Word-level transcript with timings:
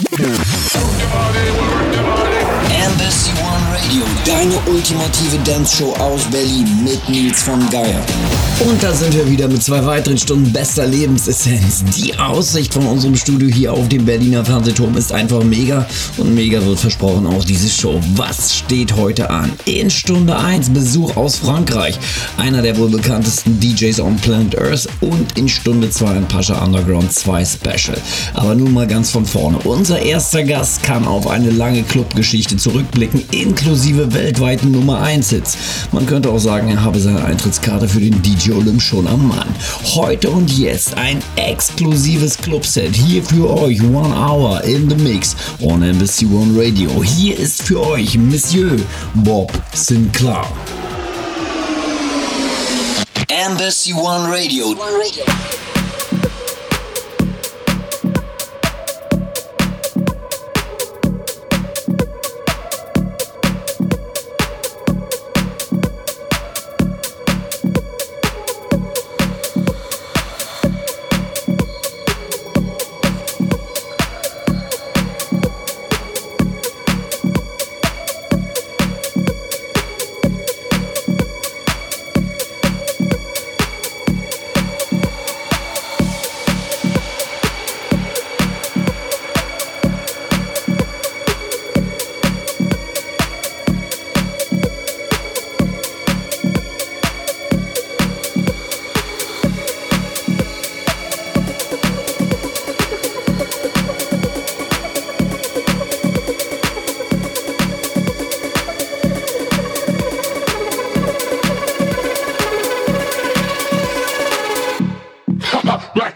Deine 0.00 0.57
ultimative 4.66 5.38
Dance-Show 5.44 5.94
aus 5.94 6.22
Berlin 6.30 6.66
mit 6.84 7.08
Nils 7.08 7.42
von 7.42 7.58
Geier. 7.70 8.04
Und 8.66 8.82
da 8.82 8.92
sind 8.92 9.14
wir 9.14 9.30
wieder 9.30 9.46
mit 9.46 9.62
zwei 9.62 9.84
weiteren 9.86 10.18
Stunden 10.18 10.52
bester 10.52 10.84
Lebensessenz. 10.84 11.84
Die 11.96 12.18
Aussicht 12.18 12.74
von 12.74 12.84
unserem 12.86 13.14
Studio 13.14 13.48
hier 13.48 13.72
auf 13.72 13.88
dem 13.88 14.04
Berliner 14.04 14.44
Fernsehturm 14.44 14.96
ist 14.96 15.12
einfach 15.12 15.44
mega 15.44 15.86
und 16.16 16.34
mega 16.34 16.64
wird 16.64 16.80
versprochen 16.80 17.26
auch 17.26 17.44
diese 17.44 17.68
Show. 17.68 18.00
Was 18.16 18.56
steht 18.56 18.96
heute 18.96 19.30
an? 19.30 19.52
In 19.64 19.90
Stunde 19.90 20.36
1 20.36 20.70
Besuch 20.70 21.16
aus 21.16 21.36
Frankreich, 21.36 21.98
einer 22.36 22.60
der 22.60 22.76
wohl 22.76 22.88
bekanntesten 22.88 23.60
DJs 23.60 24.00
on 24.00 24.16
Planet 24.16 24.58
Earth 24.58 24.88
und 25.00 25.38
in 25.38 25.48
Stunde 25.48 25.88
2 25.88 26.08
ein 26.08 26.26
Pascha 26.26 26.62
Underground 26.64 27.12
2 27.12 27.44
Special. 27.44 27.96
Aber 28.34 28.56
nun 28.56 28.74
mal 28.74 28.88
ganz 28.88 29.10
von 29.10 29.24
vorne. 29.24 29.58
Unser 29.58 30.00
erster 30.02 30.42
Gast 30.42 30.82
kann 30.82 31.06
auf 31.06 31.28
eine 31.28 31.50
lange 31.50 31.84
Clubgeschichte 31.84 32.56
zurückblicken, 32.56 33.22
inklusive 33.30 34.12
weltweiten 34.48 34.70
Nummer 34.70 35.02
1 35.02 35.28
Hits. 35.28 35.58
Man 35.92 36.06
könnte 36.06 36.30
auch 36.30 36.38
sagen, 36.38 36.68
er 36.68 36.82
habe 36.82 36.98
seine 36.98 37.22
Eintrittskarte 37.22 37.86
für 37.86 38.00
den 38.00 38.22
DJ 38.22 38.52
Olymp 38.52 38.80
schon 38.80 39.06
am 39.06 39.28
Mann. 39.28 39.46
Heute 39.94 40.30
und 40.30 40.50
jetzt 40.50 40.96
ein 40.96 41.22
exklusives 41.36 42.38
Clubset 42.38 42.96
hier 42.96 43.22
für 43.22 43.50
euch. 43.50 43.82
One 43.82 44.14
Hour 44.14 44.64
in 44.64 44.88
the 44.88 44.96
Mix 44.96 45.36
on 45.60 45.82
Embassy 45.82 46.24
One 46.24 46.58
Radio. 46.58 47.02
Hier 47.04 47.38
ist 47.38 47.62
für 47.62 47.86
euch 47.86 48.16
Monsieur 48.16 48.76
Bob 49.16 49.52
Sinclair. 49.74 50.46
Embassy 53.28 53.92
One 53.92 54.32
Radio. 54.32 54.68
One 54.68 54.78
Radio. 54.78 55.67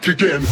Again. 0.06 0.46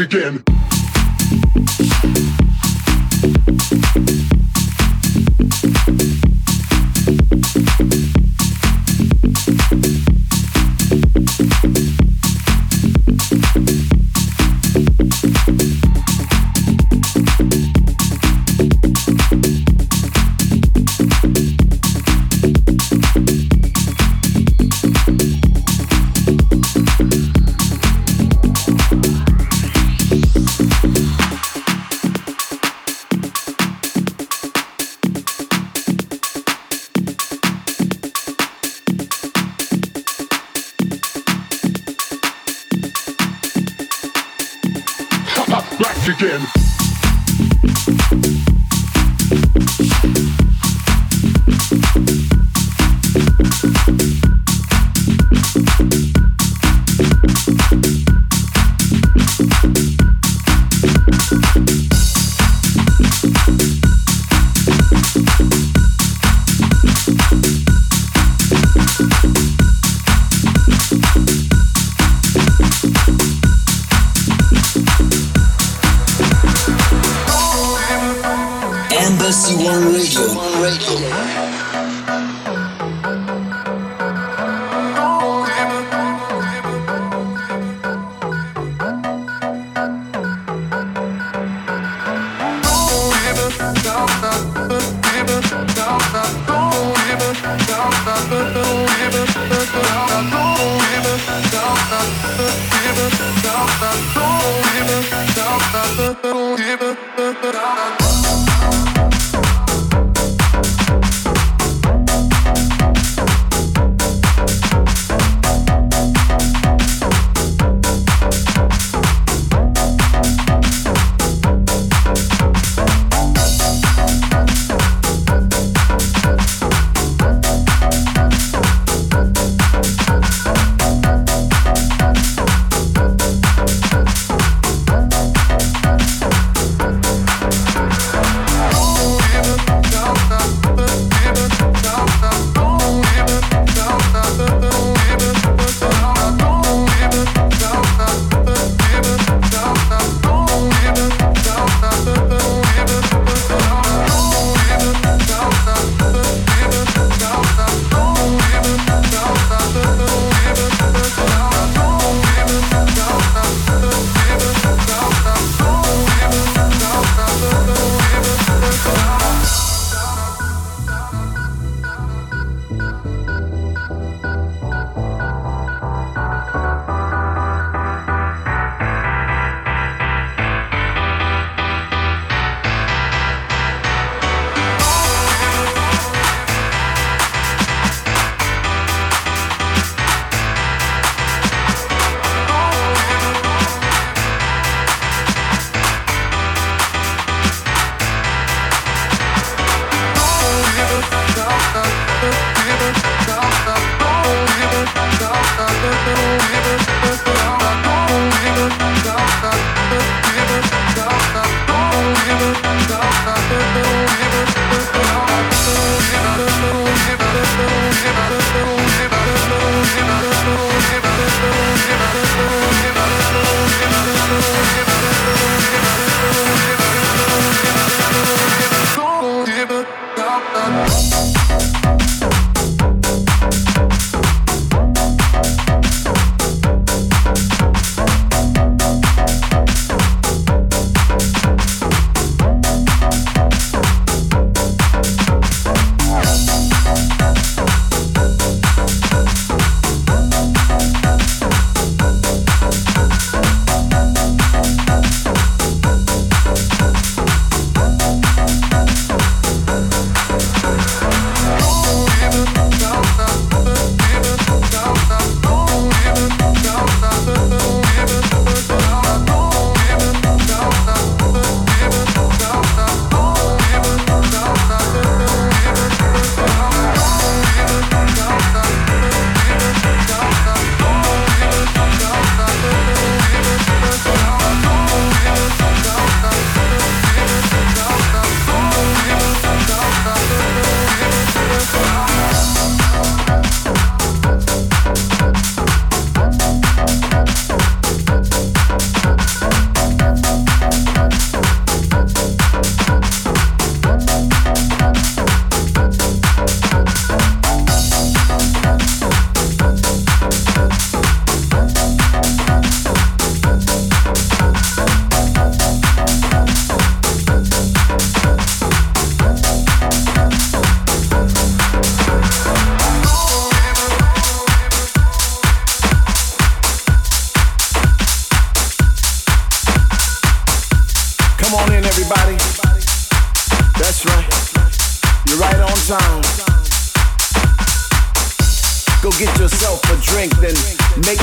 Again. 0.00 0.42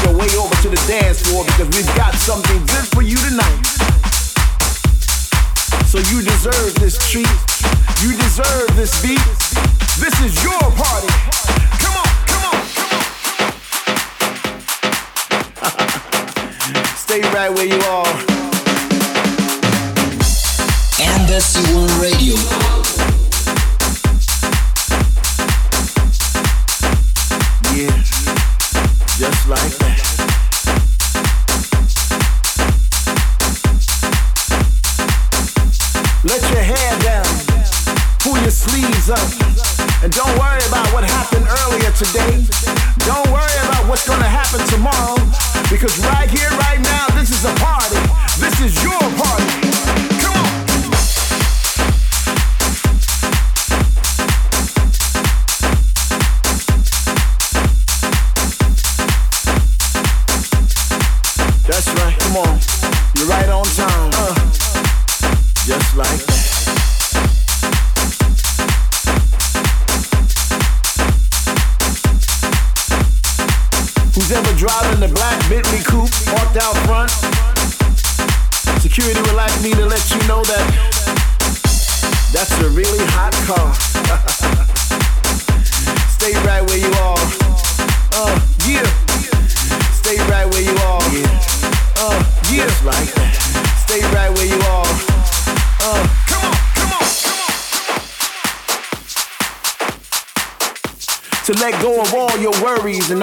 your 0.03 0.13
way 0.17 0.27
over 0.38 0.55
to 0.62 0.69
the 0.69 0.81
dance 0.88 1.22
floor 1.22 1.45
because 1.45 1.67
we've 1.75 1.95
got 1.95 2.13
something 2.15 2.60
good 2.67 2.88
for 2.91 3.01
you 3.01 3.17
tonight. 3.17 3.63
So 5.88 6.00
you 6.12 6.22
deserve 6.22 6.75
this 6.75 6.98
treat. 7.10 7.27
You 8.01 8.17
deserve 8.17 8.75
this 8.75 9.01
beat. 9.01 9.24
This 10.00 10.19
is 10.22 10.43
your 10.43 10.60
party. 10.60 11.07
Come 11.79 11.95
on, 11.95 12.10
come 12.27 12.43
on, 12.51 12.60
come 12.75 12.91
on. 16.75 16.86
Stay 17.05 17.22
right 17.31 17.51
where 17.51 17.67
you 17.67 17.79
are. 17.88 18.07
Embassy 21.00 21.63
One 21.74 22.01
Radio. 22.01 22.36
just 29.24 29.48
like 29.48 29.83
Because 45.84 46.00
right 46.06 46.30
here, 46.30 46.50
right 46.60 46.80
now, 46.80 47.08
this 47.08 47.30
is 47.30 47.44
a 47.44 47.54
party. 47.56 47.98
This 48.40 48.62
is 48.62 48.82
your 48.86 48.98
party. 49.22 49.62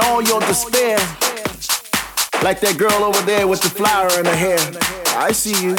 All 0.05 0.23
your 0.23 0.41
despair. 0.41 0.99
Like 2.43 2.61
that 2.61 2.77
girl 2.79 3.05
over 3.05 3.21
there 3.23 3.47
with 3.47 3.61
the 3.61 3.69
flower 3.69 4.09
in 4.19 4.25
her 4.25 4.37
hair. 4.37 4.59
I 5.17 5.33
see 5.33 5.57
you. 5.63 5.77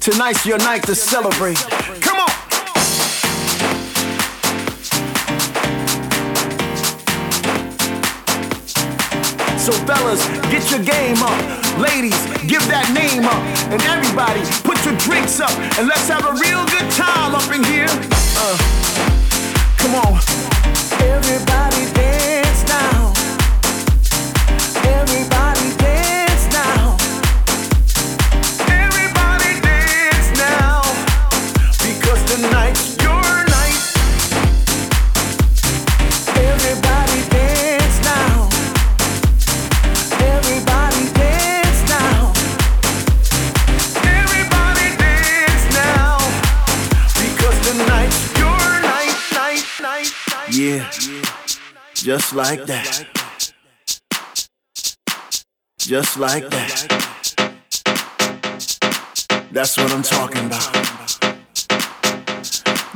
Tonight's 0.00 0.44
your 0.44 0.58
night 0.58 0.82
to 0.84 0.94
celebrate. 0.94 1.58
Come 2.02 2.18
on. 2.18 2.30
So 9.58 9.70
fellas, 9.86 10.26
get 10.50 10.68
your 10.70 10.82
game 10.82 11.22
up. 11.22 11.38
Ladies, 11.78 12.18
give 12.50 12.66
that 12.66 12.90
name 12.90 13.24
up. 13.24 13.42
And 13.70 13.80
everybody, 13.86 14.42
put 14.66 14.82
your 14.84 14.96
drinks 14.98 15.38
up. 15.38 15.54
And 15.78 15.86
let's 15.86 16.08
have 16.08 16.26
a 16.26 16.34
real 16.34 16.66
good 16.66 16.90
time 16.90 17.34
up 17.34 17.46
in 17.54 17.62
here. 17.62 17.90
Uh, 18.34 18.58
come 19.78 19.94
on. 19.94 20.18
Everybody 20.98 21.92
dance 21.94 22.41
Just 52.12 52.34
like 52.34 52.66
that. 52.66 53.06
Just 55.78 56.18
like 56.18 56.50
that. 56.50 56.88
That's 59.50 59.78
what 59.78 59.90
I'm 59.90 60.02
talking 60.02 60.44
about. 60.44 60.72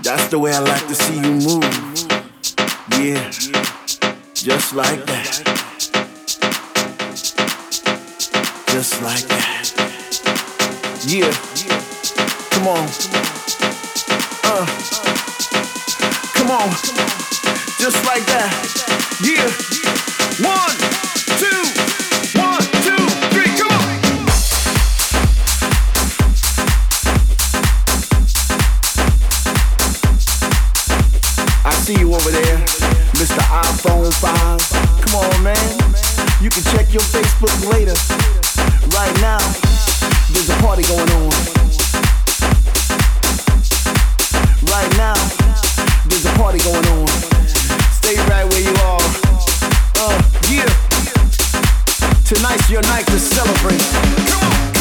That's 0.02 0.28
the 0.28 0.38
way 0.38 0.52
I 0.52 0.58
like 0.58 0.87
to 0.88 0.94
see 0.94 1.14
you 1.14 1.32
move. 1.49 1.64
Yeah. 3.00 3.30
Just 4.35 4.75
like 4.75 5.06
that. 5.06 5.42
Just 8.68 9.00
like 9.00 9.25
that. 9.32 9.73
Yeah. 11.06 11.32
Come 12.50 12.68
on. 12.68 12.87
Uh. 14.44 14.66
Come 16.35 16.50
on. 16.50 17.25
Just 17.78 18.02
like 18.06 18.25
that. 18.26 18.49
Yeah. 19.21 19.45
One, 20.40 20.76
two, 21.37 21.61
one, 22.40 22.64
two, 22.80 23.04
three. 23.30 23.52
Come 23.52 23.68
on. 23.68 23.85
I 31.64 31.73
see 31.85 32.00
you 32.00 32.14
over 32.14 32.30
there, 32.30 32.59
Mr. 33.21 33.45
iPhone 33.45 34.11
5. 34.11 35.04
Come 35.04 35.14
on, 35.21 35.42
man. 35.42 35.56
You 36.40 36.49
can 36.49 36.62
check 36.73 36.92
your 36.92 37.04
Facebook 37.12 37.56
later. 37.71 37.95
Right 38.97 39.14
now, 39.21 39.38
there's 40.33 40.49
a 40.49 40.56
party 40.64 40.83
going 40.85 41.11
on. 41.12 41.30
Right 44.73 44.97
now, 44.97 45.14
there's 46.09 46.25
a 46.25 46.33
party 46.38 46.59
going 46.61 46.87
on. 46.88 47.35
Stay 48.06 48.22
right 48.28 48.46
where 48.52 48.60
you 48.60 48.70
are. 48.86 49.00
Uh, 49.98 50.22
yeah. 50.48 50.64
Tonight's 52.22 52.70
your 52.70 52.82
night 52.82 53.04
to 53.06 53.18
celebrate. 53.18 53.82
Come 54.30 54.44
on, 54.44 54.75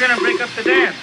We're 0.00 0.08
gonna 0.08 0.20
break 0.22 0.40
up 0.40 0.48
the 0.56 0.62
dance. 0.62 0.96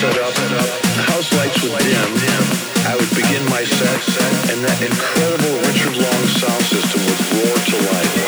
set 0.00 0.18
up, 0.18 0.34
house 1.06 1.32
lights 1.36 1.62
would 1.62 1.78
dim. 1.78 2.44
I 2.90 2.96
would 2.98 3.10
begin 3.14 3.44
my 3.46 3.62
set, 3.62 4.02
and 4.50 4.64
that 4.64 4.82
incredible 4.82 5.54
Richard 5.68 5.96
Long 5.96 6.24
sound 6.26 6.64
system 6.64 7.00
would 7.06 7.20
roar 7.30 7.56
to 7.56 7.76
life. 7.92 8.23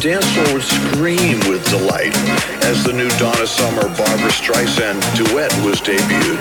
Dance 0.00 0.24
floor 0.32 0.56
would 0.56 0.64
scream 0.64 1.36
with 1.44 1.60
delight 1.68 2.16
as 2.64 2.82
the 2.84 2.92
new 2.92 3.08
Donna 3.20 3.46
Summer 3.46 3.84
Barbra 4.00 4.32
Streisand 4.32 4.96
duet 5.12 5.52
was 5.60 5.76
debuted. 5.84 6.40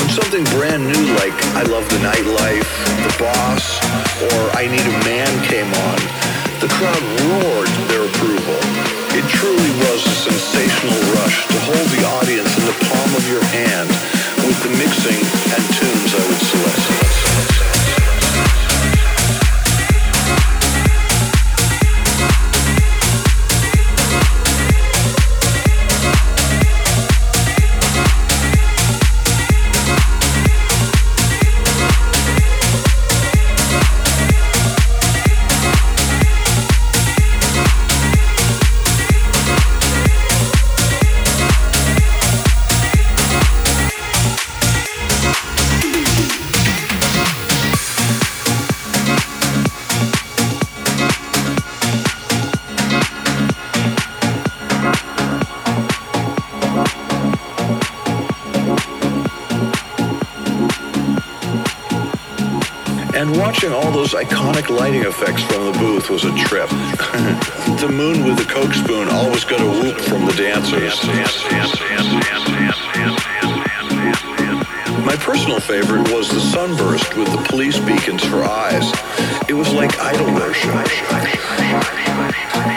When 0.00 0.08
something 0.08 0.40
brand 0.56 0.88
new 0.88 1.12
like 1.20 1.36
I 1.52 1.68
Love 1.68 1.84
the 1.92 2.00
Nightlife, 2.00 2.64
The 3.04 3.12
Boss, 3.20 3.76
or 4.32 4.40
I 4.56 4.64
Need 4.72 4.88
a 4.88 4.96
Man 5.04 5.28
came 5.44 5.68
on, 5.84 5.98
the 6.64 6.70
crowd 6.72 7.04
roared 7.28 7.68
their 7.92 8.08
approval. 8.08 8.56
It 9.12 9.28
truly 9.28 9.72
was 9.84 10.00
a 10.00 10.16
sensational 10.24 10.96
rush 11.20 11.44
to 11.52 11.60
hold 11.60 11.86
the 11.92 12.08
audience 12.24 12.56
in 12.56 12.64
the 12.64 12.78
palm 12.88 13.10
of 13.20 13.24
your 13.28 13.44
hand 13.52 13.88
with 14.48 14.56
the 14.64 14.72
mixing 14.80 15.20
and 15.52 15.62
tunes 15.76 16.08
I 16.08 16.22
would 16.24 16.40
select. 16.40 17.13
Watching 63.44 63.74
all 63.74 63.90
those 63.90 64.14
iconic 64.14 64.70
lighting 64.74 65.02
effects 65.02 65.42
from 65.42 65.66
the 65.66 65.78
booth 65.78 66.08
was 66.08 66.24
a 66.24 66.34
trip. 66.48 66.66
the 67.76 67.90
moon 67.92 68.24
with 68.24 68.38
the 68.38 68.44
coke 68.48 68.72
spoon 68.72 69.06
always 69.10 69.44
got 69.44 69.60
a 69.60 69.68
whoop 69.68 70.00
from 70.00 70.24
the 70.24 70.32
dancers. 70.32 70.96
My 75.04 75.16
personal 75.20 75.60
favorite 75.60 76.10
was 76.10 76.30
the 76.30 76.40
sunburst 76.40 77.14
with 77.18 77.30
the 77.32 77.42
police 77.50 77.78
beacons 77.80 78.24
for 78.24 78.42
eyes. 78.44 78.88
It 79.46 79.52
was 79.52 79.70
like 79.74 79.92
idol 80.00 80.32
worship. 80.32 80.72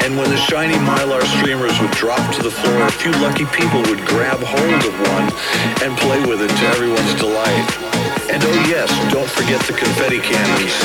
And 0.03 0.17
when 0.17 0.29
the 0.29 0.37
shiny 0.51 0.75
mylar 0.83 1.23
streamers 1.39 1.79
would 1.79 1.91
drop 1.91 2.35
to 2.35 2.43
the 2.43 2.51
floor, 2.51 2.81
a 2.81 2.91
few 2.91 3.11
lucky 3.23 3.45
people 3.55 3.79
would 3.83 4.05
grab 4.05 4.39
hold 4.43 4.83
of 4.83 4.95
one 5.15 5.31
and 5.87 5.97
play 5.97 6.19
with 6.27 6.41
it 6.41 6.49
to 6.49 6.65
everyone's 6.75 7.15
delight. 7.15 8.06
And 8.29 8.43
oh 8.43 8.65
yes, 8.67 8.89
don't 9.11 9.29
forget 9.29 9.61
the 9.67 9.73
confetti 9.73 10.19
cannons. 10.19 10.77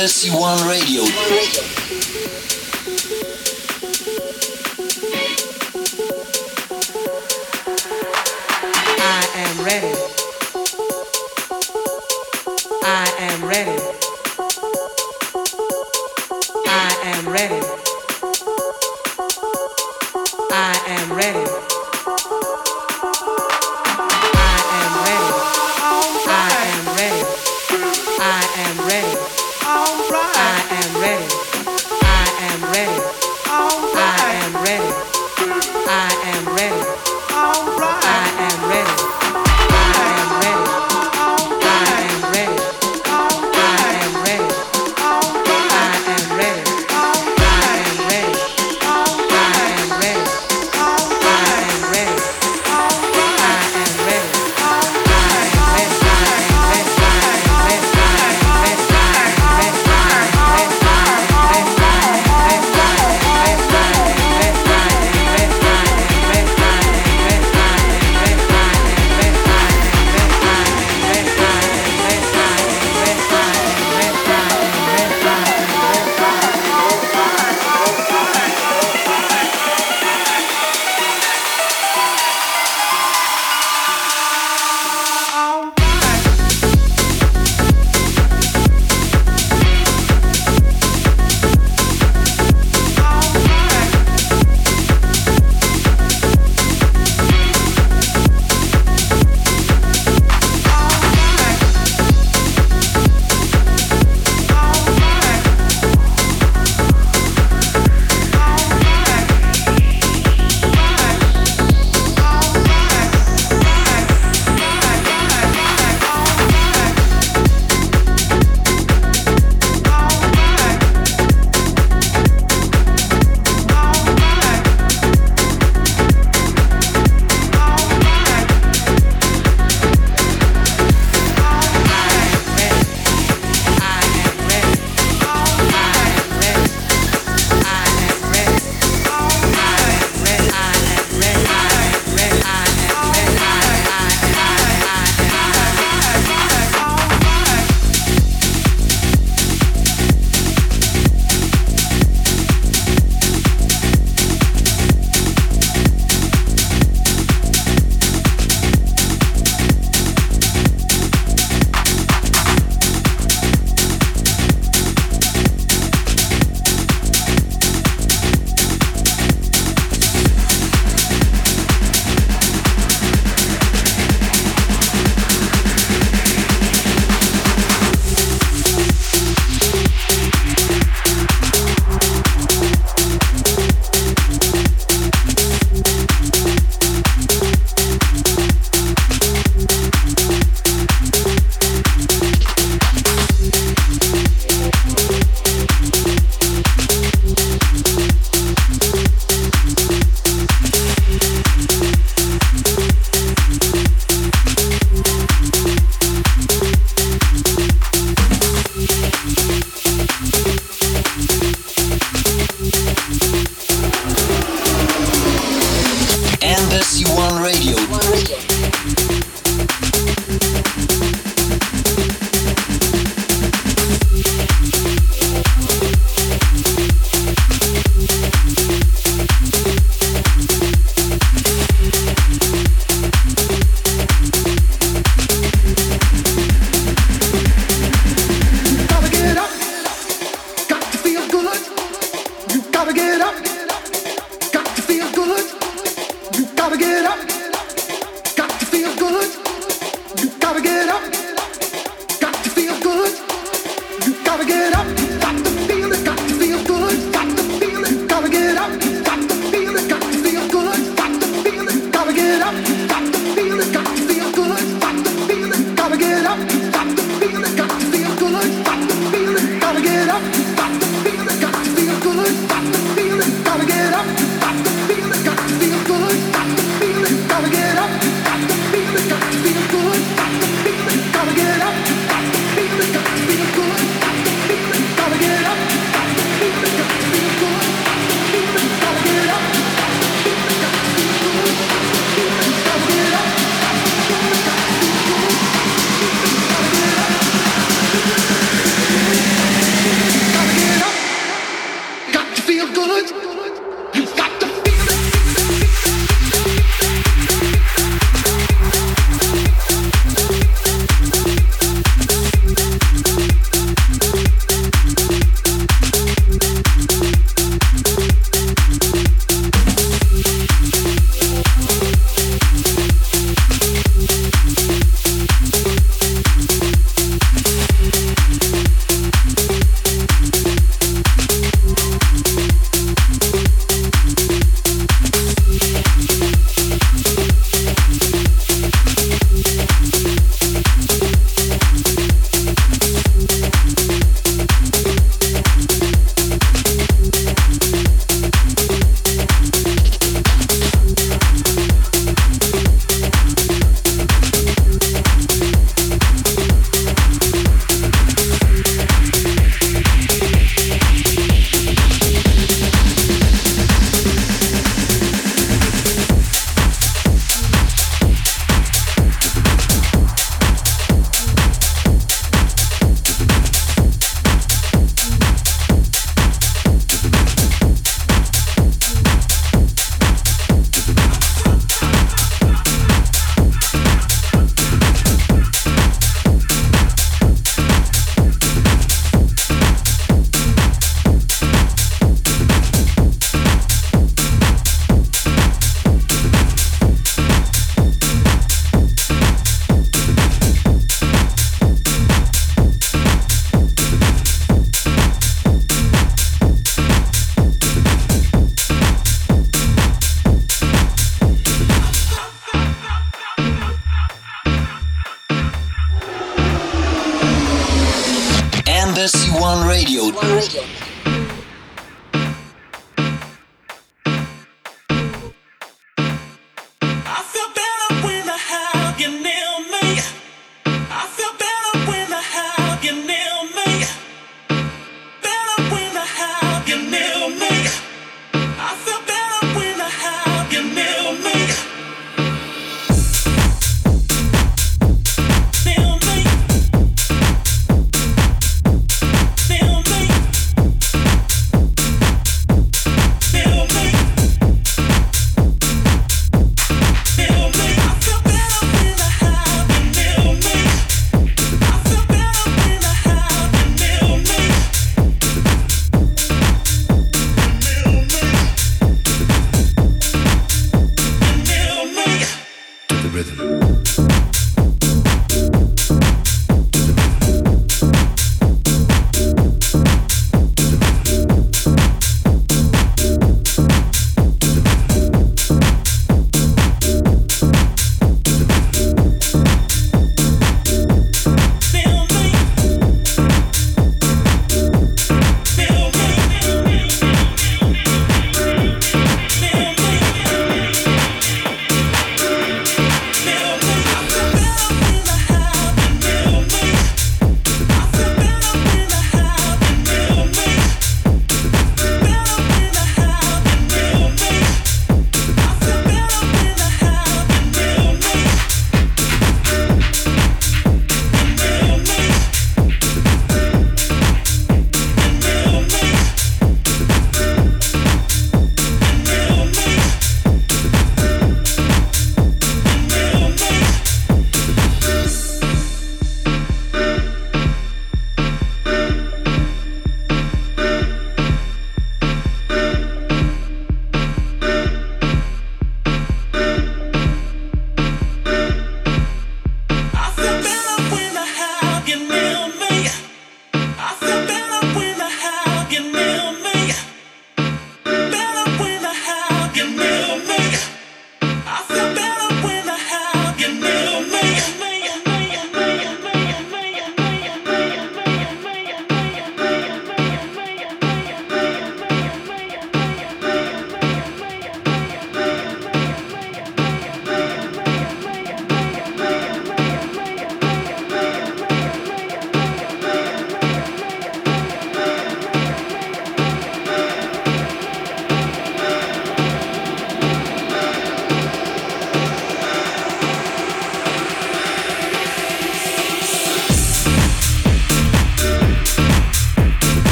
Embassy 0.00 0.30
One 0.30 0.66
Radio. 0.66 1.04